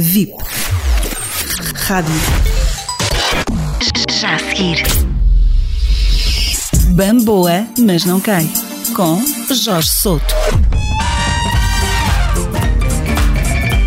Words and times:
VIP. 0.00 0.32
Rádio. 1.74 2.14
Já 4.20 4.36
a 4.36 4.38
seguir. 4.38 4.84
Bamboa, 6.90 7.66
mas 7.80 8.04
não 8.04 8.20
cai. 8.20 8.48
Com 8.94 9.20
Jorge 9.52 9.88
Souto. 9.88 10.34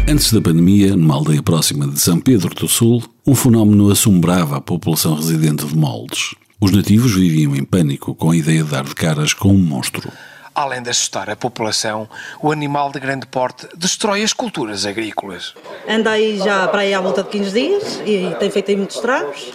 Antes 0.05 0.34
da 0.34 0.42
pandemia, 0.42 0.97
numa 0.97 1.16
aldeia 1.16 1.42
próxima 1.42 1.87
de 1.87 1.97
São 2.01 2.19
Pedro 2.19 2.53
do 2.53 2.67
Sul, 2.67 3.01
um 3.25 3.33
fenómeno 3.33 3.89
assombrava 3.89 4.57
a 4.57 4.62
população 4.62 5.15
residente 5.15 5.65
de 5.65 5.78
Moldes. 5.78 6.35
Os 6.59 6.71
nativos 6.71 7.13
viviam 7.13 7.55
em 7.55 7.63
pânico 7.63 8.13
com 8.13 8.31
a 8.31 8.35
ideia 8.35 8.65
de 8.65 8.69
dar 8.69 8.83
de 8.83 8.93
caras 8.93 9.33
com 9.33 9.53
um 9.53 9.57
monstro. 9.57 10.12
Além 10.54 10.81
de 10.81 10.90
assustar 10.90 11.29
a 11.29 11.36
população, 11.36 12.10
o 12.42 12.52
animal 12.52 12.92
de 12.92 12.99
grande 12.99 13.26
porte 13.26 13.67
destrói 13.76 14.22
as 14.22 14.34
culturas 14.34 14.85
agrícolas. 14.85 15.54
Anda 15.88 16.12
aí 16.12 16.38
já 16.38 16.67
para 16.67 16.81
aí 16.81 16.94
à 16.94 16.99
volta 16.99 17.23
de 17.23 17.30
15 17.30 17.52
dias 17.52 18.02
e 18.05 18.35
tem 18.38 18.49
feito 18.52 18.70
aí 18.70 18.75
muitos 18.75 18.98
estragos. 18.98 19.52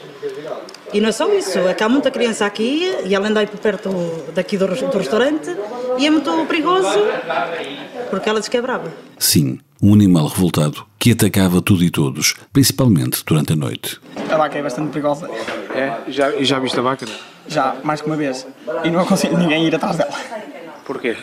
E 0.92 1.00
não 1.00 1.10
é 1.10 1.12
só 1.12 1.30
isso, 1.32 1.58
é 1.58 1.74
que 1.74 1.82
há 1.82 1.88
muita 1.88 2.10
criança 2.10 2.46
aqui 2.46 2.94
e 3.04 3.14
ela 3.14 3.28
anda 3.28 3.40
aí 3.40 3.46
por 3.46 3.58
perto 3.58 3.90
daqui 4.34 4.56
do, 4.56 4.66
do 4.66 4.98
restaurante 4.98 5.54
e 5.98 6.06
é 6.06 6.10
muito 6.10 6.46
perigoso 6.46 6.88
porque 8.08 8.28
ela 8.28 8.40
diz 8.40 8.48
que 8.48 8.56
é 8.56 8.62
brava. 8.62 8.90
Sim, 9.18 9.58
um 9.82 9.92
animal 9.92 10.26
revoltado 10.28 10.86
que 10.98 11.12
atacava 11.12 11.60
tudo 11.60 11.84
e 11.84 11.90
todos, 11.90 12.34
principalmente 12.52 13.22
durante 13.24 13.52
a 13.52 13.56
noite. 13.56 14.00
A 14.30 14.36
vaca 14.36 14.58
é 14.58 14.62
bastante 14.62 14.90
perigosa. 14.90 15.28
É? 15.74 16.10
Já, 16.10 16.34
e 16.34 16.44
já 16.44 16.58
viste 16.58 16.78
a 16.78 16.82
vaca? 16.82 17.06
Já, 17.46 17.76
mais 17.84 18.00
que 18.00 18.06
uma 18.06 18.16
vez. 18.16 18.46
E 18.84 18.90
não 18.90 19.00
aconselho 19.00 19.36
ninguém 19.38 19.66
ir 19.66 19.74
atrás 19.74 19.96
dela. 19.96 20.10
Porquê? 20.86 21.16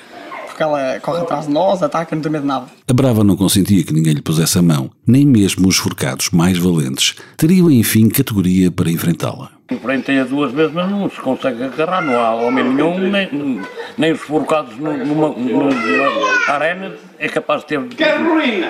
Porque 0.46 0.62
ela 0.62 1.00
corre 1.00 1.22
atrás 1.22 1.48
de 1.48 1.52
nós, 1.52 1.82
ataca, 1.82 2.16
não 2.16 2.22
tem 2.22 2.32
medo 2.32 2.42
de 2.42 2.48
nada. 2.48 2.68
A 2.88 2.94
Brava 2.94 3.24
não 3.24 3.36
consentia 3.36 3.84
que 3.84 3.94
ninguém 3.94 4.14
lhe 4.14 4.22
pusesse 4.22 4.60
a 4.60 4.62
mão, 4.62 4.92
nem 5.08 5.26
mesmo 5.26 5.68
os 5.68 5.78
forcados 5.78 6.30
mais 6.30 6.60
valentes 6.60 7.16
teriam, 7.38 7.72
enfim, 7.72 8.08
categoria 8.10 8.70
para 8.70 8.92
enfrentá-la. 8.92 9.50
Enfrentei-a 9.72 10.26
duas 10.26 10.52
vezes, 10.52 10.72
mas 10.74 10.92
não 10.92 11.10
se 11.10 11.20
consegue 11.20 11.64
agarrar, 11.64 12.04
não 12.04 12.20
há 12.20 12.36
homem 12.36 12.64
nenhum, 12.66 13.00
nem, 13.00 13.62
nem 13.98 14.12
os 14.12 14.20
forcados 14.20 14.78
numa, 14.78 14.98
numa, 14.98 15.30
numa 15.30 15.70
arena 16.48 16.94
é 17.18 17.28
capaz 17.28 17.62
de 17.62 17.68
ter 17.68 17.80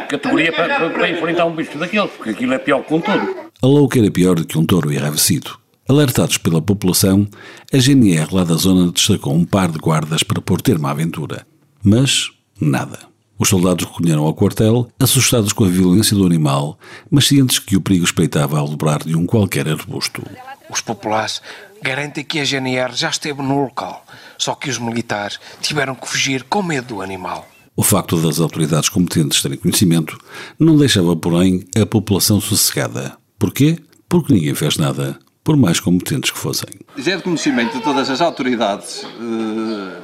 categoria 0.08 0.54
para, 0.54 0.90
para, 0.90 1.10
enfrentar 1.10 1.46
um 1.46 1.56
bicho 1.56 1.78
daqueles, 1.78 2.12
porque 2.12 2.30
aquilo 2.30 2.54
é 2.54 2.60
pior 2.60 2.84
que 2.84 2.94
um 2.94 3.02
touro. 3.02 3.36
A 3.62 3.68
louca 3.68 4.00
era 4.00 4.10
pior 4.10 4.36
do 4.36 4.46
que 4.46 4.58
um 4.58 4.66
touro 4.66 4.94
enravecido. 4.94 5.63
Alertados 5.94 6.40
pela 6.40 6.60
população, 6.60 7.28
a 7.72 7.78
GNR 7.78 8.34
lá 8.34 8.44
da 8.44 8.56
zona 8.56 8.92
destacou 8.92 9.32
um 9.32 9.46
par 9.46 9.72
de 9.72 9.78
guardas 9.78 10.24
para 10.24 10.42
pôr 10.42 10.60
termo 10.60 10.88
à 10.88 10.90
aventura. 10.90 11.46
Mas 11.84 12.32
nada. 12.60 12.98
Os 13.38 13.50
soldados 13.50 13.86
recolheram 13.86 14.24
ao 14.24 14.34
quartel, 14.34 14.90
assustados 15.00 15.54
com 15.54 15.66
a 15.66 15.70
violência 15.70 16.18
do 16.18 16.26
animal, 16.26 16.80
mas 17.12 17.28
cientes 17.28 17.60
que 17.60 17.78
o 17.78 17.82
perigo 17.82 18.06
espreitava 18.06 18.58
ao 18.58 18.68
dobrar 18.68 19.04
de 19.04 19.16
um 19.16 19.28
qualquer 19.28 19.70
arbusto. 19.70 20.24
Os 20.68 20.82
populares 20.82 21.44
garantem 21.84 22.24
que 22.24 22.40
a 22.40 22.44
GNR 22.44 22.96
já 22.96 23.12
esteve 23.12 23.44
no 23.44 23.62
local, 23.62 24.04
só 24.40 24.56
que 24.56 24.72
os 24.72 24.80
militares 24.80 25.40
tiveram 25.62 25.94
que 25.94 26.08
fugir 26.08 26.42
com 26.42 26.64
medo 26.64 26.96
do 26.96 27.02
animal. 27.04 27.48
O 27.76 27.84
facto 27.84 28.20
das 28.20 28.40
autoridades 28.40 28.90
competentes 28.90 29.44
terem 29.44 29.60
conhecimento 29.60 30.18
não 30.58 30.76
deixava, 30.76 31.16
porém, 31.16 31.64
a 31.80 31.86
população 31.86 32.42
sossegada. 32.42 33.16
Porquê? 33.38 33.78
Porque 34.10 34.34
ninguém 34.34 34.56
fez 34.56 34.76
nada, 34.78 35.20
por 35.44 35.58
mais 35.58 35.80
competentes 35.80 36.32
que 36.32 36.38
fossem. 36.38 36.70
Já 36.98 37.14
é 37.14 37.18
de 37.18 37.24
conhecimento 37.24 37.78
de 37.78 37.84
todas 37.84 38.10
as 38.10 38.22
autoridades 38.22 39.04
eh, 39.04 40.02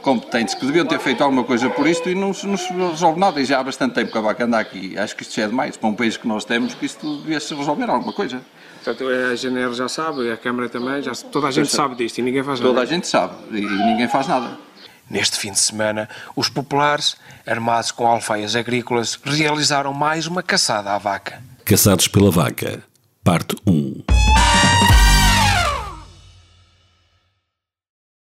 competentes 0.00 0.54
que 0.54 0.64
deviam 0.64 0.86
ter 0.86 0.98
feito 0.98 1.22
alguma 1.22 1.44
coisa 1.44 1.68
por 1.68 1.86
isto 1.86 2.08
e 2.08 2.14
não 2.14 2.32
se, 2.32 2.46
resolve 2.46 3.20
nada. 3.20 3.40
E 3.40 3.44
já 3.44 3.60
há 3.60 3.62
bastante 3.62 3.94
tempo 3.94 4.10
que 4.10 4.18
a 4.18 4.20
vaca 4.20 4.44
anda 4.44 4.58
aqui. 4.58 4.98
Acho 4.98 5.14
que 5.14 5.22
isto 5.22 5.34
já 5.34 5.44
é 5.44 5.48
demais. 5.48 5.76
Para 5.76 5.88
um 5.88 5.94
país 5.94 6.16
que 6.16 6.26
nós 6.26 6.44
temos, 6.44 6.74
que 6.74 6.86
isto 6.86 7.18
devia 7.18 7.38
se 7.38 7.54
resolver 7.54 7.90
alguma 7.90 8.12
coisa. 8.12 8.40
Portanto, 8.82 9.06
a 9.08 9.36
GNR 9.36 9.74
já 9.74 9.88
sabe, 9.88 10.32
a 10.32 10.36
Câmara 10.38 10.66
também, 10.68 11.02
já, 11.02 11.12
toda 11.12 11.48
a 11.48 11.50
gente 11.50 11.70
sabe 11.70 11.96
disto 11.96 12.18
e 12.18 12.22
ninguém 12.22 12.42
faz 12.42 12.58
nada. 12.58 12.72
Toda 12.72 12.80
a 12.80 12.86
gente 12.86 13.06
sabe 13.06 13.34
e 13.50 13.60
ninguém 13.60 14.08
faz 14.08 14.26
nada. 14.26 14.58
Neste 15.10 15.36
fim 15.36 15.52
de 15.52 15.58
semana, 15.58 16.08
os 16.34 16.48
populares, 16.48 17.16
armados 17.46 17.90
com 17.90 18.06
alfaias 18.06 18.56
agrícolas, 18.56 19.18
realizaram 19.22 19.92
mais 19.92 20.26
uma 20.26 20.42
caçada 20.42 20.92
à 20.92 20.98
vaca. 20.98 21.42
Caçados 21.64 22.08
pela 22.08 22.30
vaca, 22.30 22.82
parte 23.22 23.54
1. 23.66 24.02